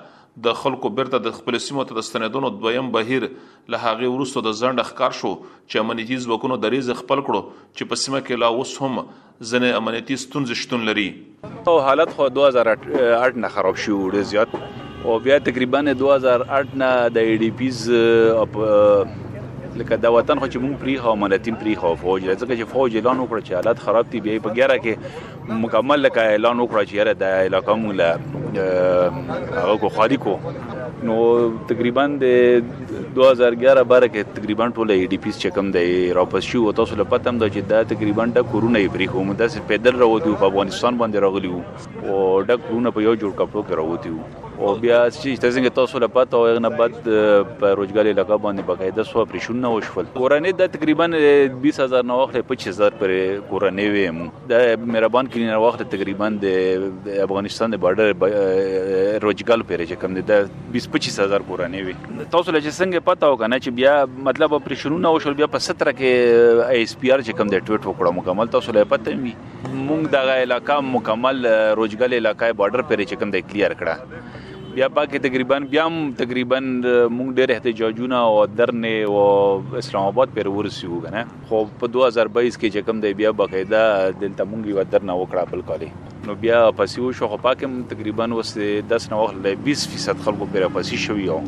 [0.50, 4.58] د خلکو بیرته د خپل سیمو ته د ستنیدونو دویم بهیر له هغه وروسته د
[4.62, 8.76] ځند ښکار شو چې امنیتي ځواکونو دریز خپل کړو چې په سیمه کې لا اوس
[8.86, 11.10] هم ځنې امنیتي ستونزې شتون لري
[11.72, 14.62] او حالت خو 2008 نه خراب شو ډیر زیات
[15.04, 17.78] او بیا تقریبا 2008 نه د ای ډی پیز
[19.80, 22.98] لکه د وطن خو چې مونږ پری خو ملتین پری خو فوج ځکه چې فوج
[23.00, 24.94] اعلان وکړ چې حالت خراب دي بیا په ګیره کې
[25.62, 28.10] مکمل لکه اعلان وکړ چې یاره د علاقې مونږ له
[29.56, 30.34] هغه کو خالي کو
[31.10, 31.16] نو
[31.74, 32.38] تقریبا د
[33.18, 35.88] 2011 بار کې تقریبا ټول ای ډی پیس چکم دی
[36.20, 39.10] راپس شو او تاسو له پته هم ده چې دا تقریبا د کورونه یې پری
[39.16, 41.66] خو مده سي پیدل راوتی په افغانستان باندې راغلی وو
[42.22, 46.00] او د کورونه په یو جوړ کپړو کې راوتی وو او بیا چې څنګه تاسو
[46.02, 46.98] له پاتو یو نه بعد
[47.62, 52.44] په روزګاری لګا باندې بقاعده سو پرشون نه وشول کورنۍ د تقریبا 20000 نه واخله
[52.50, 53.14] 25000 پر
[53.54, 54.20] کورنۍ ویم
[54.52, 58.14] د مهربان کلینر واخله تقریبا د افغانستان د بارډر
[59.26, 60.30] روزګال پر چې کم د
[60.78, 63.98] 20 25000 کورنۍ وي تاسو له څنګه پاتو کنه چې بیا
[64.30, 67.92] مطلب پرشون نه وشول بیا په 17 کې ایس پی آر چې کم د ټویټ
[67.92, 73.26] وکړو مکمل تاسو له پته می مونږ دغه علاقې مکمل روزګال علاقې بارډر پر چې
[73.26, 74.30] کم د کلیر کړه
[74.76, 80.50] بیا پکې تقریبا بیا هم تقریبا مونږ ډېر احتجاجونه او درنې او اسلام آباد پر
[80.58, 83.82] ورسیو کنه خو په 2022 کې چې کوم دی بیا باقاعده
[84.22, 85.90] دلته مونږ یو درنه وکړه بل کالي
[86.30, 88.54] نو بیا پسیو شو خو پاکم تقریبا وس
[88.94, 91.42] 10 نه وخت له 20% خلکو پر پسی شوی او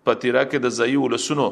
[0.09, 1.45] په تیرا کې د ځای ولسونو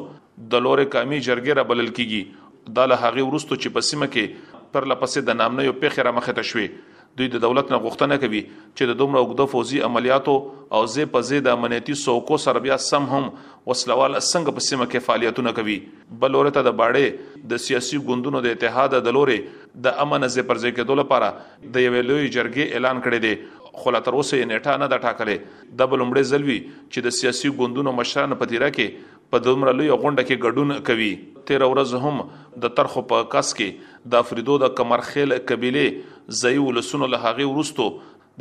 [0.52, 4.70] د لورې کمی جرګې را بلل کیږي د له هغه ورستو چې په سیمه کې
[4.76, 6.68] پر لپسې د نامنه یو پیخي را مخه تشوي
[7.16, 10.34] دوی د دولت نه غوښتنه کوي چې د دومره وګړو فوزي عملیاتو
[10.78, 14.86] او زی په زی د امنیتي څوکو سره بیا سم هم وسلوال څنګه په سیمه
[14.86, 15.76] کې فعالیتونه کوي
[16.24, 20.62] بل اورته د باړې د سیاسي ګوندونو د اتحاد د لورې د امن ځای پر
[20.64, 21.32] ځای کېدو لپاره
[21.76, 23.36] د یوې لوی جرګې اعلان کړی دی
[23.80, 27.50] خو لا تر اوسه یې نیټه نه ده ټاکلې د بلومړي ځلوي چې د سیاسي
[27.60, 31.12] ګوندونو مشران په تیرا کې په دومره لوی غونډه کې ګډون کوي
[31.48, 32.18] تیر ورځ هم
[32.62, 37.86] د ترخو په کس کې د فریدو د کمرخیل قبيله زئی ولسونو له هغه ورستو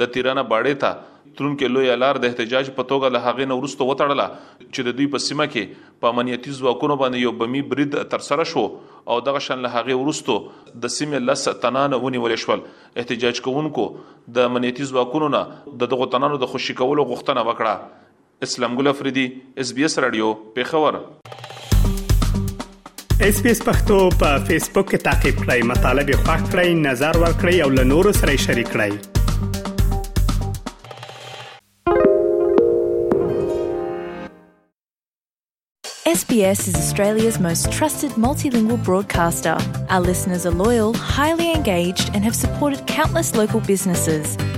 [0.01, 3.87] د تیرانه باړې ته ترونکې لوی لار د احتجاج په توګه له هغه نه ورستو
[3.89, 8.25] وټړله چې د دوی په سیمه کې په امنیتي ځواکونو باندې یو بمی برید تر
[8.29, 8.63] سره شو
[9.15, 10.37] او دغه شان له هغه ورستو
[10.87, 12.65] د سیمې لس تنانه ونیول شول
[13.03, 13.87] احتجاج کوونکو
[14.39, 15.43] د امنیتي ځواکونو نه
[15.85, 19.27] د دغه تنانو د خوشی کولو غوښتنه وکړه اسلام ګل افریدي
[19.65, 20.99] اس بي اس رادیو پیښور
[23.19, 27.17] اس پی اس پختو په فیسبوک کې تا کې پلی مطلب یو فاک کړئ نظر
[27.21, 29.05] ور کړئ او له نورو سره شریک کړئ
[36.11, 39.55] SBS is Australia's most trusted multilingual broadcaster.
[39.95, 44.37] Our listeners are loyal, highly engaged, and have supported countless local businesses.